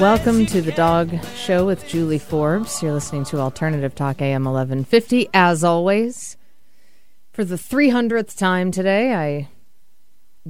[0.00, 2.82] Welcome to the Dog Show with Julie Forbes.
[2.82, 5.28] You're listening to Alternative Talk AM 1150.
[5.34, 6.38] As always,
[7.34, 9.48] for the 300th time today, I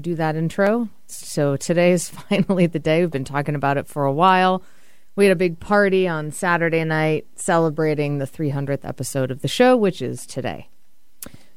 [0.01, 0.89] do that intro.
[1.09, 3.01] So today is finally the day.
[3.01, 4.63] We've been talking about it for a while.
[5.17, 9.77] We had a big party on Saturday night celebrating the 300th episode of the show,
[9.77, 10.69] which is today.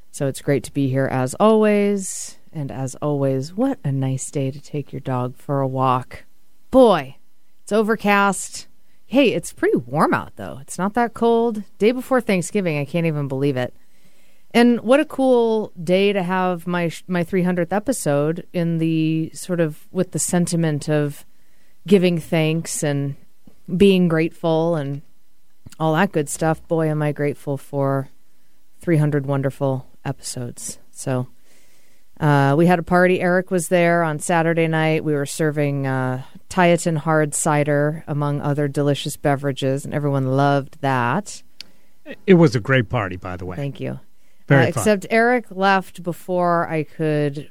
[0.09, 2.39] So it's great to be here as always.
[2.51, 6.23] And as always, what a nice day to take your dog for a walk.
[6.71, 7.17] Boy,
[7.73, 8.67] overcast.
[9.05, 10.59] Hey, it's pretty warm out though.
[10.61, 11.63] It's not that cold.
[11.77, 13.73] Day before Thanksgiving, I can't even believe it.
[14.51, 19.87] And what a cool day to have my my 300th episode in the sort of
[19.91, 21.25] with the sentiment of
[21.87, 23.15] giving thanks and
[23.75, 25.01] being grateful and
[25.79, 26.65] all that good stuff.
[26.67, 28.09] Boy, am I grateful for
[28.83, 30.77] 300 wonderful episodes.
[30.91, 31.27] So
[32.23, 33.19] uh, we had a party.
[33.21, 35.03] Eric was there on Saturday night.
[35.03, 41.43] We were serving uh, Tieton hard cider, among other delicious beverages, and everyone loved that.
[42.25, 43.55] It was a great party, by the way.
[43.57, 43.99] Thank you.
[44.47, 44.81] Very Uh, fun.
[44.81, 47.49] except Eric left before I could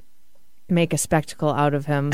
[0.69, 2.12] make a spectacle out of him.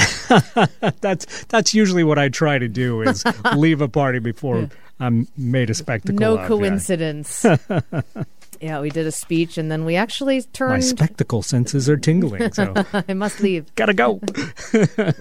[1.00, 3.24] that's that's usually what I try to do is
[3.56, 6.18] leave a party before I'm made a spectacle.
[6.18, 6.46] no of, yeah.
[6.48, 7.44] coincidence.
[8.60, 10.72] yeah, we did a speech, and then we actually turned.
[10.72, 12.74] My spectacle senses are tingling, so
[13.08, 13.74] I must leave.
[13.74, 14.20] gotta go.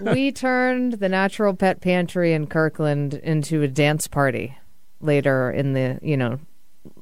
[0.00, 4.56] we turned the Natural Pet Pantry in Kirkland into a dance party
[5.00, 6.40] later in the you know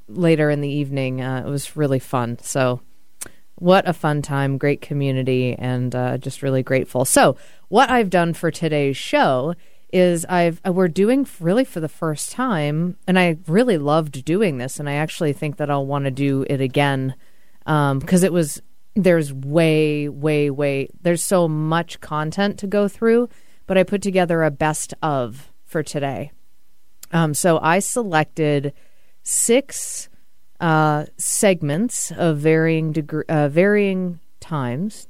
[0.08, 1.20] later in the evening.
[1.20, 2.38] Uh, it was really fun.
[2.40, 2.80] So
[3.56, 4.58] what a fun time!
[4.58, 7.04] Great community, and uh, just really grateful.
[7.04, 7.36] So
[7.68, 9.54] what I've done for today's show
[9.92, 14.58] is I've uh, we're doing really for the first time, and I really loved doing
[14.58, 17.14] this, and I actually think that I'll want to do it again
[17.64, 18.62] because it was
[18.94, 23.28] there's way way way there's so much content to go through
[23.66, 26.32] but i put together a best of for today.
[27.12, 28.72] Um, so i selected
[29.22, 30.08] six
[30.60, 35.06] uh, segments of varying degree, uh, varying times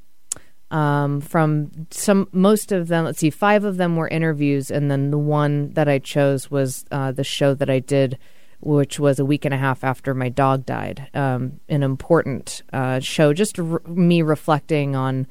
[0.76, 5.10] um, from some most of them let's see five of them were interviews and then
[5.10, 8.19] the one that i chose was uh, the show that i did
[8.60, 13.00] which was a week and a half after my dog died um, an important uh,
[13.00, 15.26] show just r- me reflecting on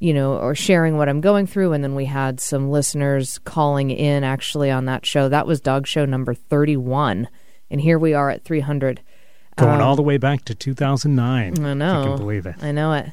[0.00, 3.90] you know or sharing what i'm going through and then we had some listeners calling
[3.90, 7.28] in actually on that show that was dog show number 31
[7.70, 9.00] and here we are at 300
[9.56, 11.64] Going all the way back to 2009.
[11.64, 12.02] I know.
[12.02, 12.62] you can believe it.
[12.62, 13.10] I know it.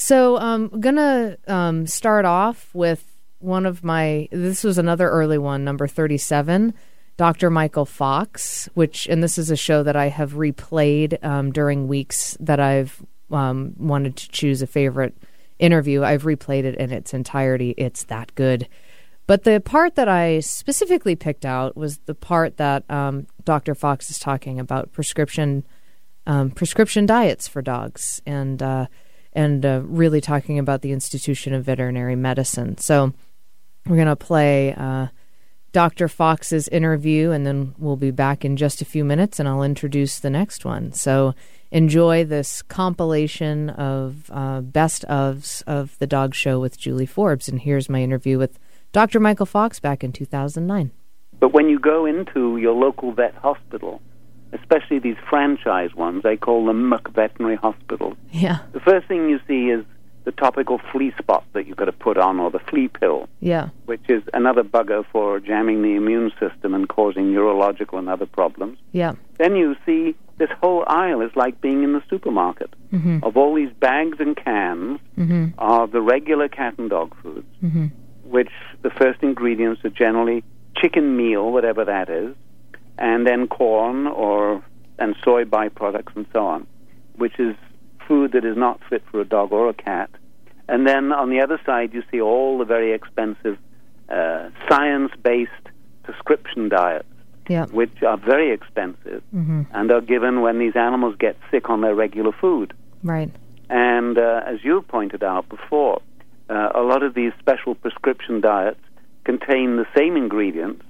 [0.00, 3.04] So I'm gonna um, start off with
[3.38, 4.28] one of my.
[4.32, 6.72] This was another early one, number thirty-seven,
[7.18, 7.50] Dr.
[7.50, 12.34] Michael Fox, which and this is a show that I have replayed um, during weeks
[12.40, 15.14] that I've um, wanted to choose a favorite
[15.58, 16.02] interview.
[16.02, 17.74] I've replayed it in its entirety.
[17.76, 18.68] It's that good.
[19.26, 23.74] But the part that I specifically picked out was the part that um, Dr.
[23.74, 25.62] Fox is talking about prescription
[26.26, 28.86] um, prescription diets for dogs and uh,
[29.32, 32.78] and uh, really talking about the institution of veterinary medicine.
[32.78, 33.12] So
[33.86, 35.08] we're going to play uh,
[35.72, 36.08] Dr.
[36.08, 40.18] Fox's interview, and then we'll be back in just a few minutes, and I'll introduce
[40.18, 40.92] the next one.
[40.92, 41.34] So
[41.70, 47.60] enjoy this compilation of uh, best ofs of the Dog Show with Julie Forbes, and
[47.60, 48.58] here's my interview with
[48.92, 49.20] Dr.
[49.20, 50.90] Michael Fox back in 2009.
[51.38, 54.02] But when you go into your local vet hospital,
[54.52, 59.40] especially these franchise ones, they call them Muck Veterinary Hospitals, Yeah, the first thing you
[59.46, 59.84] see is
[60.24, 63.70] the topical flea spot that you've got to put on, or the flea pill, yeah,
[63.86, 68.78] which is another bugger for jamming the immune system and causing neurological and other problems.
[68.92, 72.70] yeah, Then you see this whole aisle is like being in the supermarket.
[72.92, 73.18] Mm-hmm.
[73.22, 75.48] Of all these bags and cans mm-hmm.
[75.58, 77.86] are the regular cat and dog foods, mm-hmm.
[78.24, 78.50] which
[78.82, 80.42] the first ingredients are generally
[80.76, 82.34] chicken meal, whatever that is,
[83.00, 84.62] and then corn or
[84.98, 86.66] and soy byproducts and so on,
[87.16, 87.56] which is
[88.06, 90.10] food that is not fit for a dog or a cat.
[90.68, 93.58] And then on the other side, you see all the very expensive
[94.08, 95.50] uh, science-based
[96.04, 97.06] prescription diets
[97.48, 99.24] yeah, which are very expensive
[99.72, 102.72] and are given when these animals get sick on their regular food.
[103.02, 103.30] right,
[103.68, 106.00] And uh, as you pointed out before,
[106.48, 108.80] uh, a lot of these special prescription diets
[109.24, 110.84] contain the same ingredients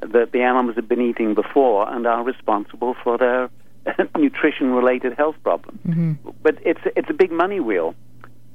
[0.00, 3.50] that the animals have been eating before and are responsible for their
[4.18, 5.80] nutrition related health problems.
[5.86, 6.30] Mm-hmm.
[6.42, 7.94] But it's, it's a big money wheel.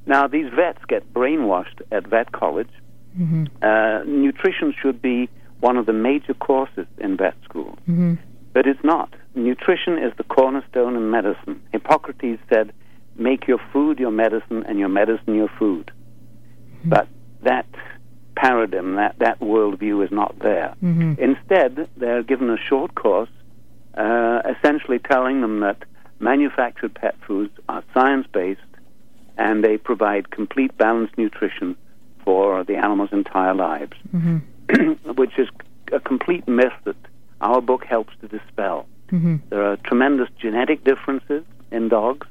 [0.06, 2.70] Now, these vets get brainwashed at vet college.
[3.18, 3.44] Mm-hmm.
[3.62, 5.28] Uh, nutrition should be
[5.60, 7.78] one of the major courses in vet school.
[7.88, 8.14] Mm-hmm.
[8.52, 9.14] But it's not.
[9.34, 11.62] Nutrition is the cornerstone in medicine.
[11.72, 12.72] Hippocrates said,
[13.16, 15.92] make your food your medicine and your medicine your food.
[16.84, 17.08] But
[17.42, 17.66] that
[18.40, 20.74] paradigm, that, that worldview is not there.
[20.82, 21.14] Mm-hmm.
[21.18, 23.28] Instead, they're given a short course
[23.94, 25.84] uh, essentially telling them that
[26.20, 28.60] manufactured pet foods are science based
[29.36, 31.76] and they provide complete balanced nutrition
[32.24, 34.38] for the animal's entire lives, Mm-hmm.
[35.20, 35.48] which is
[35.92, 36.96] a complete myth that
[37.40, 38.86] our book helps to dispel.
[39.10, 39.36] Mm-hmm.
[39.50, 42.26] There are tremendous genetic differences in dogs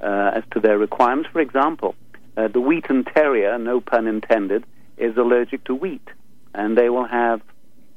[0.00, 1.30] uh, as to their requirements.
[1.32, 1.94] For example,
[2.36, 4.64] uh, the Wheaten Terrier, no pun intended,
[4.98, 6.06] is allergic to wheat,
[6.54, 7.40] and they will have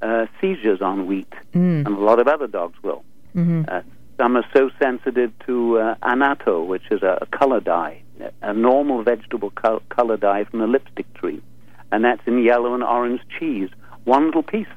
[0.01, 1.85] uh, seizures on wheat, Mm.
[1.85, 3.03] and a lot of other dogs will.
[3.35, 3.63] Mm-hmm.
[3.67, 3.81] Uh,
[4.17, 8.01] some are so sensitive to uh, annatto, which is a, a color dye,
[8.41, 11.41] a normal vegetable col- color dye from the lipstick tree,
[11.91, 13.69] and that's in yellow and orange cheese.
[14.05, 14.67] One little piece,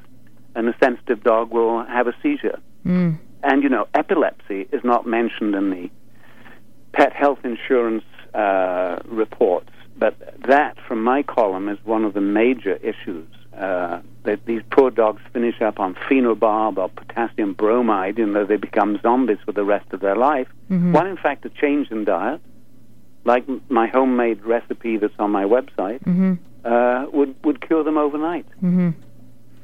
[0.55, 2.59] and a sensitive dog will have a seizure.
[2.85, 3.17] Mm.
[3.43, 5.89] And you know, epilepsy is not mentioned in the
[6.93, 8.03] pet health insurance
[8.33, 10.15] uh, reports, but
[10.47, 13.27] that, from my column, is one of the major issues.
[13.57, 18.55] Uh, that these poor dogs finish up on phenobarb or potassium bromide, you know, they
[18.55, 20.47] become zombies for the rest of their life.
[20.71, 20.91] Mhm.
[20.91, 22.41] While in fact, a change in diet,
[23.25, 26.33] like my homemade recipe that's on my website, Mm-hmm.
[26.65, 28.47] uh, would would cure them overnight.
[28.63, 28.89] Mm-hmm.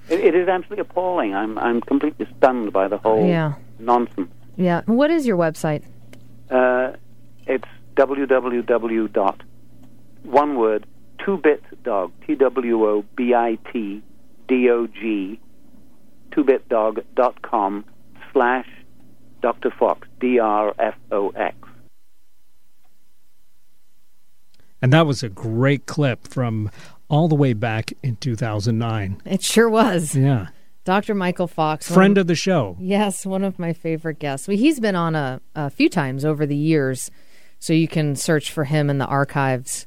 [0.09, 1.33] It, it is absolutely appalling.
[1.33, 3.53] I'm I'm completely stunned by the whole Yeah.
[3.79, 4.29] nonsense.
[4.55, 4.81] Yeah.
[4.85, 5.81] What is your website?
[6.51, 6.91] Uh,
[7.47, 9.41] it's www dot
[10.23, 10.85] one word
[11.25, 14.01] two bit dog t w o b i t
[14.47, 15.39] d o g
[16.31, 17.85] two bit dog dot com
[18.31, 18.67] slash
[19.41, 19.71] Dr.
[19.71, 21.55] Fox D R F O X.
[24.81, 26.71] And that was a great clip from
[27.09, 29.21] all the way back in 2009.
[29.25, 30.15] It sure was.
[30.15, 30.47] Yeah.
[30.85, 31.13] Dr.
[31.13, 31.89] Michael Fox.
[31.89, 32.77] one Friend of the show.
[32.79, 34.47] Yes, one of my favorite guests.
[34.47, 37.11] Well, he's been on a, a few times over the years,
[37.59, 39.85] so you can search for him in the archives,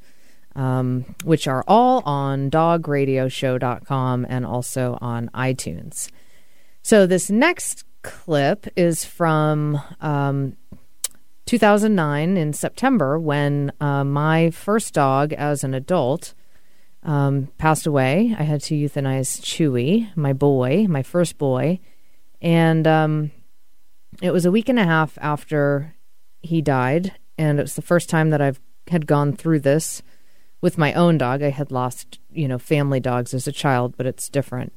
[0.55, 6.11] um, which are all on dogradioshow.com and also on iTunes.
[6.83, 10.57] So this next clip is from um,
[11.47, 16.35] 2009 in September when uh, my first dog as an adult
[17.03, 18.35] um, passed away.
[18.39, 21.81] I had to euthanize Chewy, my boy, my first boy.
[22.41, 23.31] And um,
[24.21, 25.95] it was a week and a half after
[26.41, 27.13] he died.
[27.39, 30.03] And it was the first time that I've had gone through this
[30.63, 31.43] with my own dog.
[31.43, 34.73] I had lost, you know, family dogs as a child, but it's different.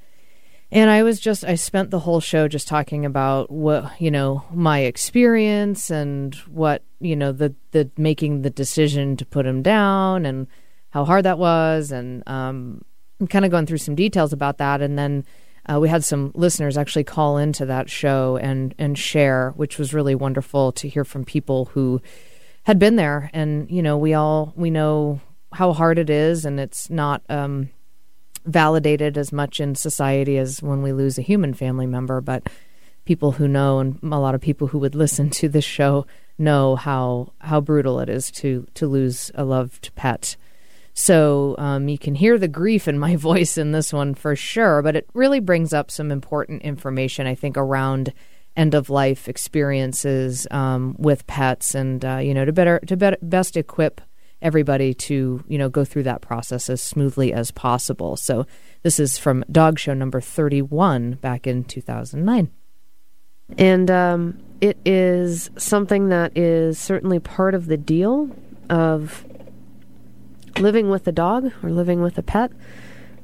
[0.71, 4.43] And I was just, I spent the whole show just talking about what, you know,
[4.51, 10.25] my experience and what, you know, the, the making the decision to put him down
[10.25, 10.47] and
[10.89, 11.91] how hard that was.
[11.91, 12.83] And um,
[13.21, 14.81] I'm kind of going through some details about that.
[14.81, 15.23] And then
[15.71, 19.93] uh, we had some listeners actually call into that show and, and share, which was
[19.93, 22.01] really wonderful to hear from people who
[22.63, 23.29] had been there.
[23.33, 25.21] And, you know, we all, we know
[25.55, 27.69] how hard it is and it's not, um,
[28.45, 32.47] validated as much in society as when we lose a human family member, but
[33.05, 36.05] people who know and a lot of people who would listen to this show
[36.37, 40.35] know how how brutal it is to to lose a loved pet.
[40.93, 44.81] So um, you can hear the grief in my voice in this one for sure,
[44.81, 48.13] but it really brings up some important information I think around
[48.57, 53.17] end of life experiences um, with pets, and uh, you know to better to better,
[53.21, 54.01] best equip
[54.41, 58.15] everybody to you know go through that process as smoothly as possible.
[58.15, 58.45] So
[58.83, 62.51] this is from Dog Show number thirty one back in two thousand nine.
[63.57, 68.29] And um, it is something that is certainly part of the deal
[68.69, 69.23] of
[70.57, 72.51] living with a dog or living with a pet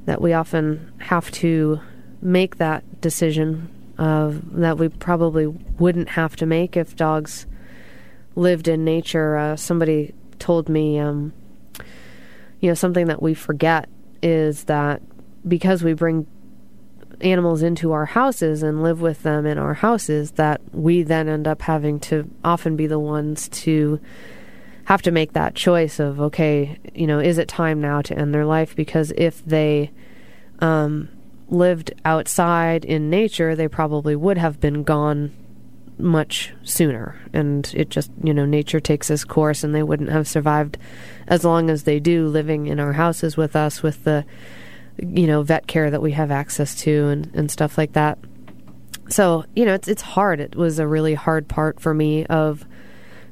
[0.04, 1.80] that we often have to
[2.20, 7.46] make that decision of that we probably wouldn't have to make if dogs
[8.36, 9.36] lived in nature.
[9.36, 11.32] Uh, somebody told me, um,
[12.60, 13.88] you know, something that we forget
[14.22, 15.00] is that
[15.46, 16.26] because we bring
[17.20, 21.46] animals into our houses and live with them in our houses that we then end
[21.46, 24.00] up having to often be the ones to
[24.84, 28.34] have to make that choice of okay you know is it time now to end
[28.34, 28.74] their life?
[28.74, 29.92] Because if they
[30.58, 31.08] um,
[31.48, 35.32] lived outside in nature they probably would have been gone
[36.02, 37.18] much sooner.
[37.32, 40.78] And it just you know nature takes its course and they wouldn't have survived
[41.26, 44.24] as long as they do living in our houses with us with the
[44.98, 48.18] you know vet care that we have access to and, and stuff like that.
[49.08, 50.40] So you know it's it's hard.
[50.40, 52.66] It was a really hard part for me of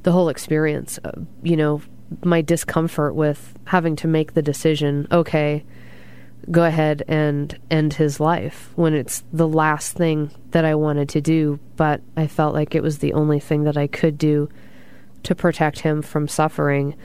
[0.03, 1.13] the whole experience uh,
[1.43, 1.83] you know
[2.25, 5.65] my discomfort with having to make the decision okay
[6.51, 11.21] go ahead and end his life when it's the last thing that I wanted to
[11.21, 14.49] do but I felt like it was the only thing that I could do
[15.25, 16.97] to protect him from suffering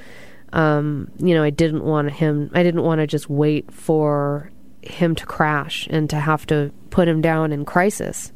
[0.56, 4.50] um, you know, I didn't want him, I didn't want to just wait for
[4.82, 8.32] him to crash and to have to put him down in crisis.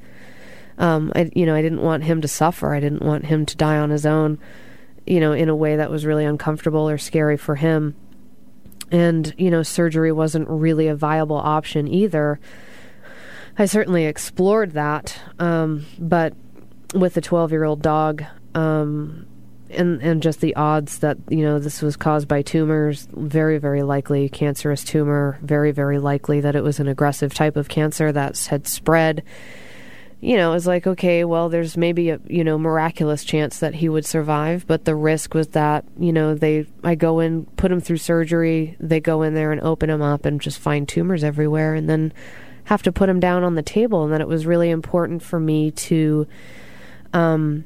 [0.77, 2.73] Um, I, you know, I didn't want him to suffer.
[2.73, 4.37] I didn't want him to die on his own,
[5.05, 7.95] you know, in a way that was really uncomfortable or scary for him.
[8.91, 12.39] And, you know, surgery wasn't really a viable option either.
[13.57, 16.33] I certainly explored that, um, but
[16.93, 18.23] with a 12 year old dog,
[18.55, 19.27] um,
[19.69, 23.83] and and just the odds that you know this was caused by tumors very very
[23.83, 28.37] likely cancerous tumor very very likely that it was an aggressive type of cancer that
[28.49, 29.23] had spread
[30.21, 33.75] you know it was like okay well there's maybe a you know miraculous chance that
[33.75, 37.71] he would survive but the risk was that you know they I go in put
[37.71, 41.23] him through surgery they go in there and open him up and just find tumors
[41.23, 42.13] everywhere and then
[42.65, 45.39] have to put him down on the table and that it was really important for
[45.39, 46.27] me to
[47.13, 47.63] um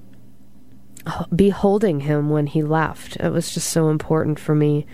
[1.36, 3.18] be holding him when he left.
[3.18, 4.86] It was just so important for me,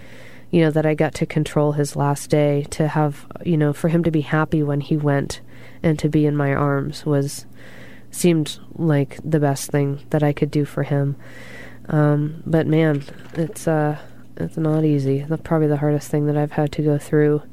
[0.51, 3.87] you know, that I got to control his last day, to have, you know, for
[3.87, 5.41] him to be happy when he went
[5.83, 7.45] and to be in my arms was
[8.11, 11.15] seemed like the best thing that I could do for him.
[11.87, 13.03] Um, but man,
[13.33, 13.97] it's uh,
[14.37, 15.21] it's not easy.
[15.21, 17.43] That's probably the hardest thing that I've had to go through.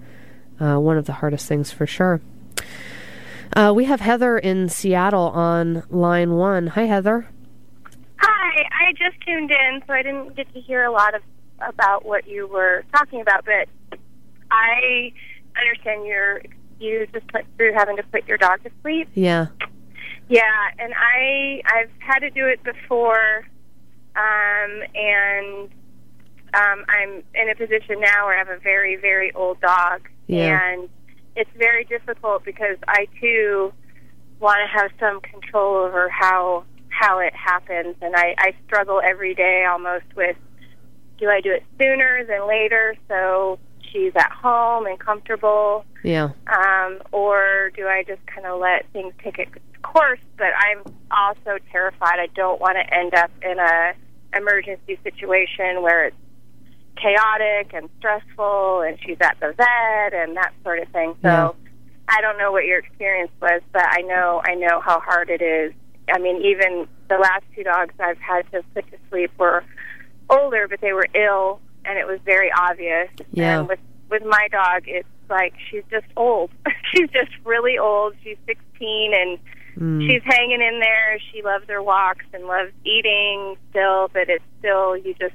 [0.59, 2.21] Uh, one of the hardest things for sure.
[3.55, 6.69] Uh, we have Heather in Seattle on line one.
[6.69, 7.29] Hi, Heather.
[8.19, 11.23] Hi, I just tuned in, so I didn't get to hear a lot of
[11.61, 13.45] about what you were talking about.
[13.45, 13.69] But
[14.51, 15.13] I
[15.59, 16.43] understand you're
[16.79, 19.09] you just went through having to put your dog to sleep.
[19.15, 19.47] Yeah.
[20.29, 20.43] Yeah,
[20.79, 23.47] and I I've had to do it before,
[24.17, 25.69] um, and
[26.55, 30.59] um, I'm in a position now where I have a very very old dog, Yeah.
[30.61, 30.89] and
[31.37, 33.73] it's very difficult because I too
[34.41, 39.35] want to have some control over how how it happens, and I, I struggle every
[39.35, 40.37] day almost with
[41.19, 43.59] do I do it sooner than later so
[43.93, 46.31] she's at home and comfortable, Yeah.
[46.49, 50.21] um, or do I just kind of let things take its course?
[50.37, 52.19] But I'm also terrified.
[52.19, 53.95] I don't want to end up in a
[54.37, 56.17] emergency situation where it's
[57.01, 61.15] chaotic and stressful, and she's at the vet and that sort of thing.
[61.23, 61.29] So.
[61.29, 61.51] Yeah.
[62.09, 65.43] I don't know what your experience was, but I know I know how hard it
[65.43, 65.73] is.
[66.09, 69.65] I mean, even the last two dogs I've had to put to sleep were
[70.31, 73.09] older, but they were ill, and it was very obvious.
[73.33, 73.61] Yeah.
[73.61, 73.79] And with
[74.11, 76.51] with my dog, it's like she's just old.
[76.95, 78.15] she's just really old.
[78.23, 79.39] She's 16, and
[79.79, 80.09] Mm.
[80.09, 81.19] she's hanging in there.
[81.31, 85.35] She loves her walks and loves eating still, but it's still you just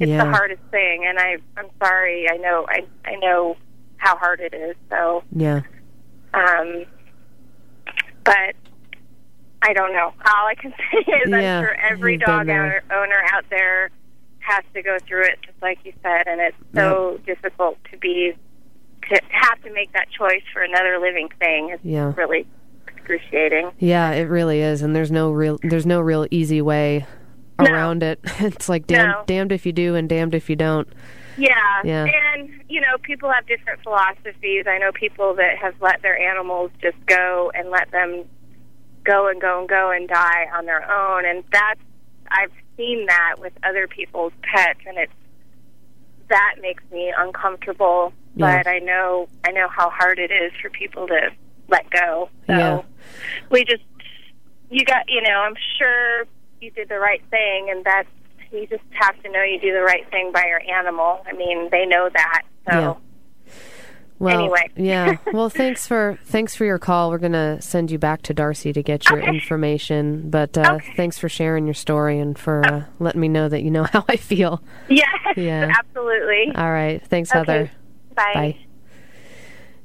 [0.00, 0.24] it's Yeah.
[0.24, 1.04] the hardest thing.
[1.06, 2.28] And I I'm sorry.
[2.28, 3.56] I know I I know
[3.98, 4.74] how hard it is.
[4.88, 5.60] So Yeah.
[6.34, 6.84] um,
[8.24, 8.56] but
[9.62, 10.12] I don't know.
[10.26, 13.90] All I can say is Yeah, I'm sure every dog owner, owner out there
[14.50, 18.34] has to go through it, just like you said, and it's so difficult to be
[19.08, 21.70] to have to make that choice for another living thing.
[21.70, 22.12] It's Yeah.
[22.16, 22.46] really
[22.86, 23.70] excruciating.
[23.78, 27.06] Yeah, it really is, and there's no real there's no real easy way
[27.58, 27.70] No.
[27.72, 28.20] around it.
[28.40, 29.22] It's like damn, No.
[29.26, 30.88] damned if you do and damned if you don't.
[31.36, 31.80] Yeah.
[31.84, 32.04] Yeah.
[32.34, 34.66] And, you know, people have different philosophies.
[34.66, 38.24] I know people that have let their animals just go and let them
[39.04, 41.24] go and go and go and die on their own.
[41.24, 41.80] And that's,
[42.30, 45.12] I've seen that with other people's pets, and it's,
[46.28, 48.12] that makes me uncomfortable.
[48.36, 48.62] Yeah.
[48.62, 51.30] But I know, I know how hard it is for people to
[51.68, 52.30] let go.
[52.46, 52.82] So Yeah.
[53.50, 53.82] we just,
[54.70, 56.26] you got, you know, I'm sure
[56.60, 58.08] you did the right thing, and that's,
[58.52, 61.22] you just have to know you do the right thing by your animal.
[61.26, 62.42] I mean, they know that.
[62.70, 62.98] So,
[64.20, 64.68] Well, Anyway.
[64.76, 65.16] yeah.
[65.32, 67.10] Well, thanks for thanks for your call.
[67.10, 69.28] We're gonna send you back to Darcy to get your Okay.
[69.34, 70.30] information.
[70.30, 70.92] But uh, Okay.
[70.94, 74.04] thanks for sharing your story and for uh, letting me know that you know how
[74.08, 74.62] I feel.
[74.88, 75.72] yes, Yeah.
[75.76, 76.52] absolutely.
[76.54, 77.02] All right.
[77.08, 77.38] Thanks, Okay.
[77.38, 77.70] Heather.
[78.14, 78.32] Bye.
[78.34, 78.56] Bye.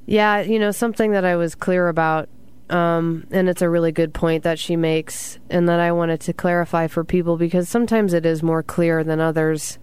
[0.06, 2.30] Yeah, you know, something that I was clear about,
[2.70, 6.34] um, and it's a really good point that she makes, and that I wanted to
[6.34, 9.80] clarify for people because sometimes it is more clear than others.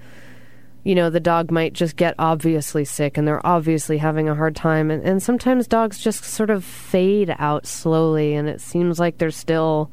[0.84, 4.56] You know, the dog might just get obviously sick and they're obviously having a hard
[4.56, 4.90] time.
[4.90, 9.30] And, and sometimes dogs just sort of fade out slowly, and it seems like they're
[9.30, 9.90] still,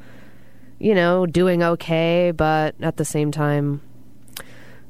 [0.80, 3.82] you know, doing okay, but at the same time,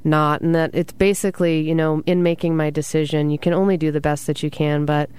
[0.03, 0.41] not.
[0.41, 4.01] And that it's basically you know in making my decision you can only do the
[4.01, 4.85] best that you can.
[4.85, 5.09] But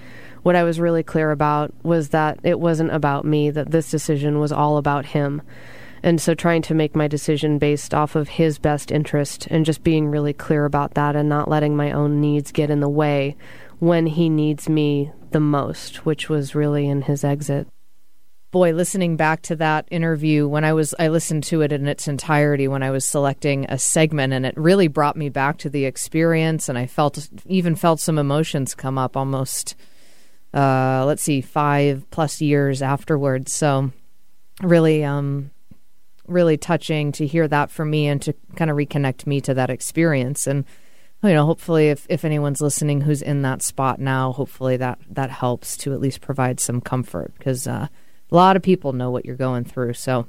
[0.43, 4.39] what i was really clear about was that it wasn't about me that this decision
[4.39, 5.41] was all about him
[6.03, 9.83] and so trying to make my decision based off of his best interest and just
[9.83, 13.35] being really clear about that and not letting my own needs get in the way
[13.79, 17.67] when he needs me the most which was really in his exit
[18.51, 22.07] boy listening back to that interview when i was i listened to it in its
[22.07, 25.85] entirety when i was selecting a segment and it really brought me back to the
[25.85, 29.75] experience and i felt even felt some emotions come up almost
[30.53, 33.53] uh, let's see, five plus years afterwards.
[33.53, 33.91] So
[34.61, 35.50] really, um,
[36.31, 39.69] really touching to hear that from me and to kind of reconnect me to that
[39.69, 40.47] experience.
[40.47, 40.65] And
[41.23, 45.29] you know, hopefully, if if anyone's listening who's in that spot now, hopefully that that
[45.29, 47.87] helps to at least provide some comfort because uh,
[48.31, 49.93] a lot of people know what you're going through.
[49.93, 50.27] So.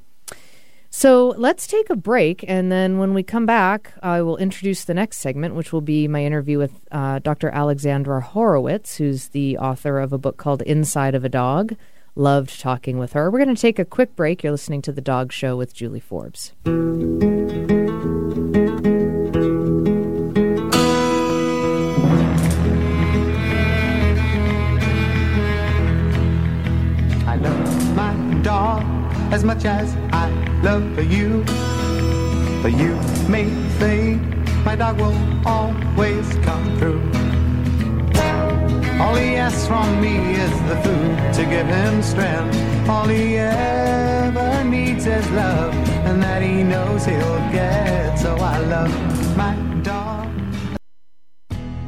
[0.95, 4.93] So let's take a break, and then when we come back, I will introduce the
[4.93, 7.49] next segment, which will be my interview with uh, Dr.
[7.49, 11.77] Alexandra Horowitz, who's the author of a book called Inside of a Dog.
[12.15, 13.31] Loved talking with her.
[13.31, 14.43] We're going to take a quick break.
[14.43, 16.53] You're listening to The Dog Show with Julie Forbes.
[16.67, 16.69] I
[27.37, 28.83] love my dog
[29.33, 30.29] as much as I
[30.63, 31.43] love you.
[32.63, 32.95] But you
[33.27, 34.21] may think
[34.67, 35.17] my dog will
[35.47, 37.22] always come through.
[39.01, 42.89] All he asks from me is the food to give him strength.
[42.89, 45.75] All he ever needs is love,
[46.07, 48.17] and that he knows he'll get.
[48.17, 50.29] So I love my dog.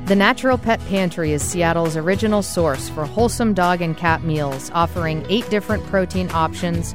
[0.06, 5.24] The Natural Pet Pantry is Seattle's original source for wholesome dog and cat meals, offering
[5.28, 6.94] eight different protein options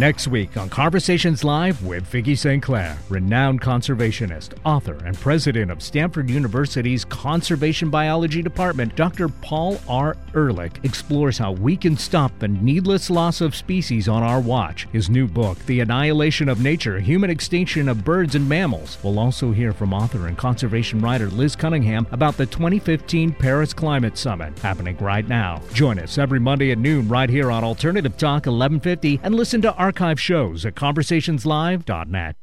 [0.00, 2.62] Next week on Conversations Live with Vicki St.
[2.62, 9.28] Clair, renowned conservationist, author, and president of Stanford University's Conservation Biology Department, Dr.
[9.28, 10.16] Paul R.
[10.34, 14.88] Ehrlich explores how we can stop the needless loss of species on our watch.
[14.90, 18.96] His new book, The Annihilation of Nature Human Extinction of Birds and Mammals.
[19.02, 24.16] We'll also hear from author and conservation writer Liz Cunningham about the 2015 Paris Climate
[24.16, 25.60] Summit happening right now.
[25.74, 29.74] Join us every Monday at noon right here on Alternative Talk 1150 and listen to
[29.90, 32.36] archive shows at conversationslive.net.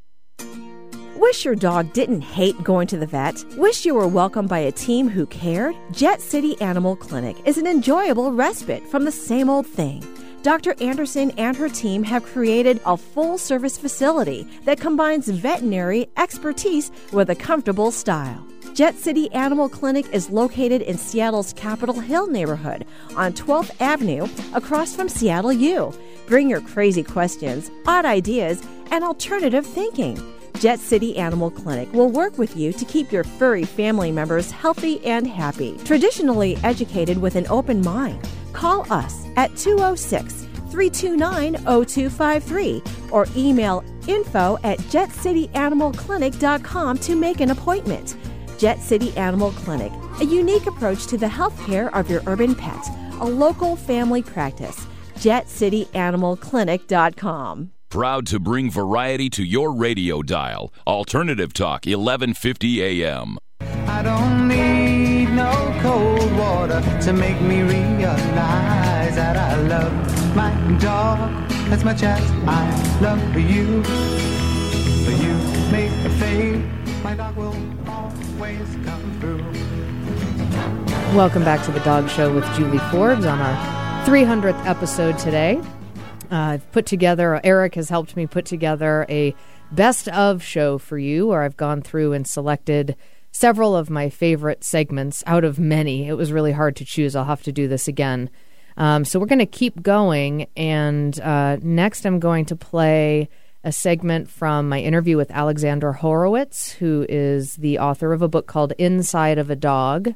[1.15, 3.41] Wish your dog didn't hate going to the vet?
[3.57, 5.73] Wish you were welcomed by a team who cared?
[5.91, 10.03] Jet City Animal Clinic is an enjoyable respite from the same old thing.
[10.43, 10.75] Dr.
[10.81, 17.29] Anderson and her team have created a full service facility that combines veterinary expertise with
[17.29, 18.45] a comfortable style.
[18.73, 24.95] Jet City Animal Clinic is located in Seattle's Capitol Hill neighborhood on 12th Avenue across
[24.95, 25.91] from Seattle U.
[26.27, 30.21] Bring your crazy questions, odd ideas, and alternative thinking.
[30.59, 35.03] Jet City Animal Clinic will work with you to keep your furry family members healthy
[35.05, 35.77] and happy.
[35.83, 44.57] Traditionally educated with an open mind, call us at 206 329 0253 or email info
[44.63, 48.17] at jetcityanimalclinic.com to make an appointment.
[48.57, 52.87] Jet City Animal Clinic, a unique approach to the health care of your urban pet,
[53.19, 54.87] a local family practice.
[55.17, 57.71] JetCityAnimalClinic.com.
[57.89, 60.71] Proud to bring variety to your radio dial.
[60.85, 63.37] Alternative Talk, 1150 AM.
[66.27, 71.31] Cold water to make me realize that I love my dog
[71.71, 73.81] as much as I love you.
[75.05, 75.33] But you
[75.71, 76.63] may fade,
[77.03, 77.55] my dog will
[77.87, 79.43] always come through.
[81.15, 85.61] Welcome back to the Dog Show with Julie Forbes on our 300th episode today.
[86.29, 89.33] Uh, I've put together, Eric has helped me put together a
[89.71, 92.97] best of show for you where I've gone through and selected
[93.31, 96.07] several of my favorite segments out of many.
[96.07, 97.15] It was really hard to choose.
[97.15, 98.29] I'll have to do this again.
[98.77, 100.47] Um, so we're going to keep going.
[100.55, 103.29] And uh, next, I'm going to play
[103.63, 108.47] a segment from my interview with Alexandra Horowitz, who is the author of a book
[108.47, 110.13] called Inside of a Dog.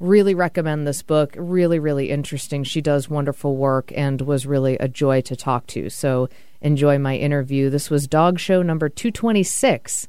[0.00, 1.34] Really recommend this book.
[1.36, 2.64] Really, really interesting.
[2.64, 5.90] She does wonderful work and was really a joy to talk to.
[5.90, 6.30] So
[6.62, 7.68] enjoy my interview.
[7.68, 10.08] This was Dog Show number 226,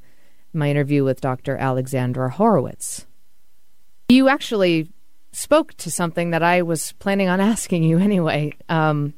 [0.53, 1.57] my interview with Dr.
[1.57, 3.05] Alexandra Horowitz.
[4.09, 4.91] You actually
[5.31, 8.53] spoke to something that I was planning on asking you anyway.
[8.69, 9.13] Um,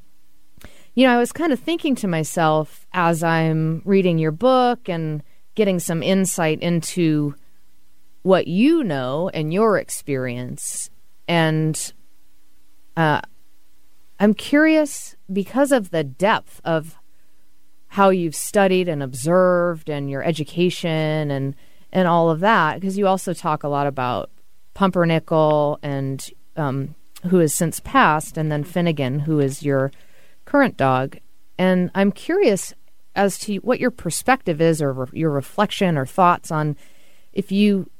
[0.96, 5.24] you know, I was kind of thinking to myself as I'm reading your book and
[5.56, 7.36] getting some insight into
[8.22, 10.90] what you know and your experience.
[11.28, 11.94] And
[12.96, 13.22] uh,
[14.20, 16.98] I'm curious because of the depth of
[17.94, 21.56] how you've studied and observed and your education and
[21.92, 24.32] and all of that because you also talk a lot about
[24.74, 26.28] Pumpernickel and
[26.58, 26.96] um,
[27.30, 29.92] who has since passed and then Finnegan who is your
[30.46, 31.20] current dog.
[31.60, 32.74] And I'm curious
[33.16, 36.76] as to what your perspective is or re- your reflection or thoughts on
[37.32, 37.92] if you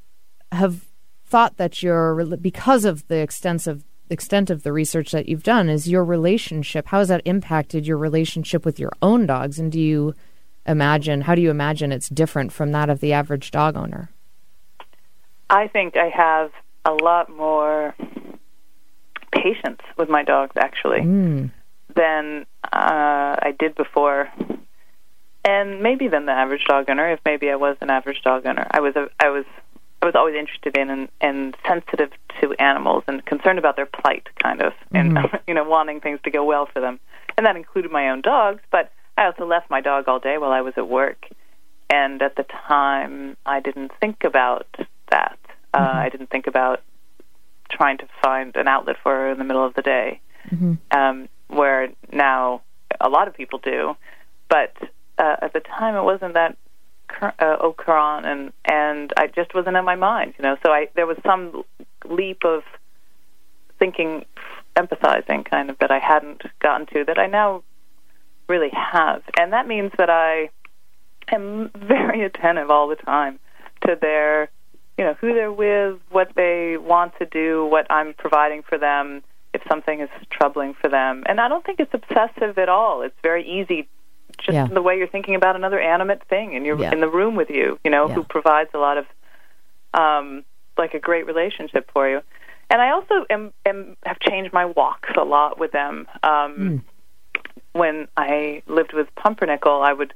[0.50, 0.86] have
[1.24, 5.88] thought that your because of the extensive extent of the research that you've done is
[5.88, 10.14] your relationship how has that impacted your relationship with your own dogs and do you
[10.66, 14.10] imagine how do you imagine it's different from that of the average dog owner
[15.50, 16.50] I think I have
[16.84, 17.94] a lot more
[19.32, 21.50] patience with my dogs actually mm.
[21.94, 24.30] than uh, I did before,
[25.44, 27.12] and maybe than the average dog owner.
[27.12, 29.44] If maybe I was an average dog owner, I was a, I was
[30.04, 32.10] I was always interested in and, and sensitive
[32.42, 35.16] to animals and concerned about their plight, kind of, and
[35.48, 37.00] you know wanting things to go well for them,
[37.38, 38.60] and that included my own dogs.
[38.70, 41.26] But I also left my dog all day while I was at work,
[41.88, 44.66] and at the time I didn't think about
[45.10, 45.38] that.
[45.72, 46.82] Uh, I didn't think about
[47.70, 50.74] trying to find an outlet for her in the middle of the day, Mm-hmm.
[50.90, 52.60] um, where now
[53.00, 53.96] a lot of people do.
[54.50, 54.76] But
[55.16, 56.58] uh, at the time, it wasn't that
[57.20, 60.56] uh, courant, and and I just wasn't in my mind, you know.
[60.64, 61.64] So I there was some
[62.04, 62.62] leap of
[63.78, 64.24] thinking,
[64.76, 67.62] empathizing, kind of that I hadn't gotten to that I now
[68.48, 70.50] really have, and that means that I
[71.32, 73.38] am very attentive all the time
[73.86, 74.50] to their
[74.98, 79.22] you know who they're with, what they want to do, what I'm providing for them,
[79.52, 81.22] if something is troubling for them.
[81.26, 83.02] And I don't think it's obsessive at all.
[83.02, 83.88] It's very easy,
[84.38, 84.66] just Yeah.
[84.66, 86.92] the way you're thinking about another animate thing, and you're Yeah.
[86.92, 88.14] in the room with you, you know, Yeah.
[88.14, 89.06] who provides a lot of
[89.94, 90.44] um,
[90.76, 92.20] like a great relationship for you.
[92.68, 96.08] And I also am, am have changed my walks a lot with them.
[96.22, 96.84] Um,
[97.72, 100.12] When I lived with Pumpernickel, I would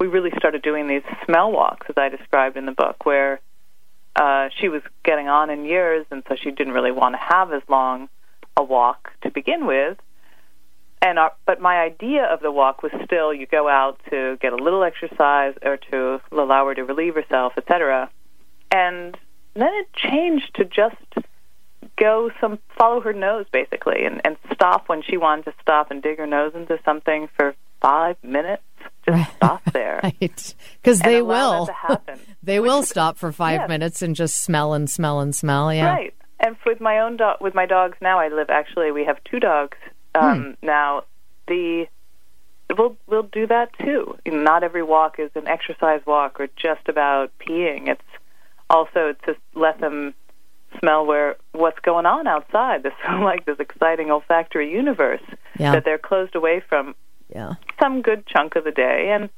[0.00, 3.40] we really started doing these smell walks, as I described in the book, where
[4.16, 7.52] uh, she was getting on in years, and so she didn't really want to have
[7.52, 8.08] as long
[8.56, 9.98] a walk to begin with.
[11.04, 14.52] And our, but my idea of the walk was still you go out to get
[14.52, 18.08] a little exercise or to allow her to relieve herself, etc.
[18.70, 19.16] And
[19.54, 20.94] then it changed to just
[21.98, 26.00] go some follow her nose basically and, and stop when she wanted to stop and
[26.02, 28.62] dig her nose into something for five minutes.
[29.04, 30.00] Just stop there.
[30.04, 32.20] right because And they will that to happen.
[32.44, 33.68] they will stop for five Yes.
[33.68, 36.14] minutes and just smell and smell and smell yeah Right.
[36.38, 38.50] And with my own dog, with my dogs now, I live.
[38.50, 39.76] Actually, we have two dogs
[40.14, 41.04] um, now.
[41.48, 41.86] The
[42.76, 44.16] we'll we'll do that too.
[44.24, 47.88] You know, Not every walk is an exercise walk or just about peeing.
[47.88, 48.00] It's
[48.70, 50.14] also to let them
[50.78, 52.82] smell where what's going on outside.
[52.82, 55.20] This like this exciting olfactory universe
[55.58, 55.72] Yeah.
[55.72, 56.94] that they're closed away from
[57.34, 59.30] yeah some good chunk of the day and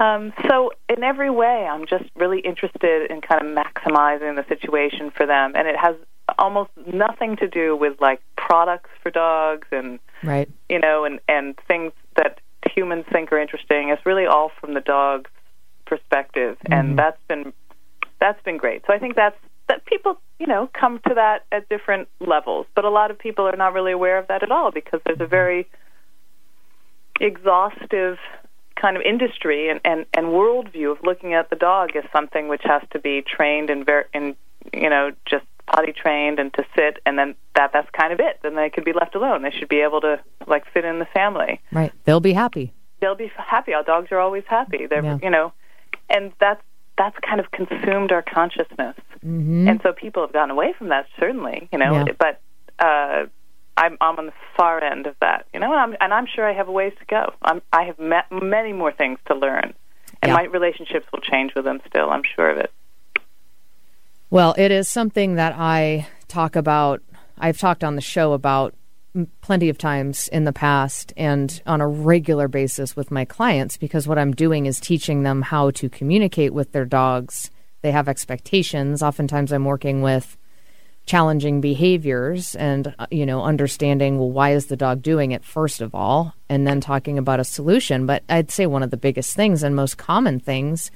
[0.00, 5.10] um, so in every way i'm just really interested in kind of maximizing the situation
[5.10, 5.96] for them and it has
[6.38, 10.48] almost nothing to do with like products for dogs and right.
[10.68, 12.40] you know and and things that
[12.74, 13.88] humans think are interesting.
[13.90, 15.30] It's really all from the dog's
[15.86, 16.96] perspective and mm-hmm.
[16.96, 17.52] that's been
[18.20, 18.82] that's been great.
[18.86, 19.36] So i think that's
[19.68, 23.46] that people you know come to that at different levels but a lot of people
[23.46, 25.30] are not really aware of that at all because there's a mm-hmm.
[25.30, 25.68] very
[27.20, 28.18] exhaustive
[28.80, 32.62] kind of industry and, and, and worldview of looking at the dog as something which
[32.64, 34.34] has to be trained and ver- and
[34.72, 38.38] you know just potty trained and to sit and then that that's kind of it
[38.42, 41.04] then they could be left alone they should be able to like fit in the
[41.06, 45.18] family right they'll be happy they'll be happy our dogs are always happy they're Yeah.
[45.22, 45.52] you know
[46.08, 46.62] and that's
[46.98, 51.68] that's kind of consumed our consciousness and so people have gotten away from that certainly
[51.72, 52.06] you know Mm-hmm.
[52.08, 52.14] Yeah.
[52.18, 52.40] but
[52.84, 53.26] uh
[53.76, 56.44] I'm, I'm on the far end of that, you know, and I'm, and I'm sure
[56.46, 57.32] I have a ways to go.
[57.40, 59.72] I'm, I have ma- many more things to learn,
[60.20, 60.34] and Yeah.
[60.34, 62.10] my relationships will change with them still.
[62.10, 62.70] I'm sure of it.
[64.32, 67.02] Well, it is something that I talk about.
[67.36, 68.76] I've talked on the show about
[69.40, 74.06] plenty of times in the past and on a regular basis with my clients because
[74.06, 77.50] what I'm doing is teaching them how to communicate with their dogs.
[77.82, 79.02] They have expectations.
[79.02, 80.36] Oftentimes, I'm working with
[81.06, 85.80] challenging behaviors and uh, you know understanding well why is the dog doing it first
[85.80, 89.34] of all and then talking about a solution but i'd say one of the biggest
[89.34, 90.90] things and most common things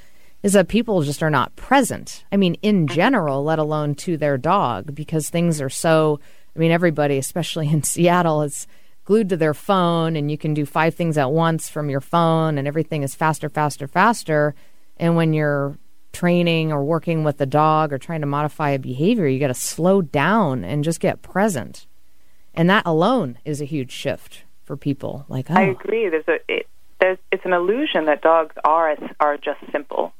[0.44, 4.38] is that people just are not present i mean in general let alone to their
[4.38, 6.20] dog because things are so
[6.54, 8.68] i mean everybody especially in seattle is
[9.04, 12.56] glued to their phone and you can do five things at once from your phone
[12.56, 14.54] and everything is faster faster faster
[14.96, 15.76] and when you're
[16.14, 19.54] training or working with the dog or trying to modify a behavior, you got to
[19.54, 21.86] slow down and just get present.
[22.54, 25.26] And that alone is a huge shift for people.
[25.28, 26.08] Like, oh, I agree.
[26.08, 26.66] There's a it,
[27.00, 30.14] there's it's an illusion that dogs are are just simple.